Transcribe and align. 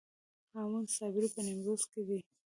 هامون 0.53 0.85
صابري 0.95 1.27
په 1.33 1.41
نیمروز 1.45 1.81
کې 1.91 2.01
دی 2.07 2.19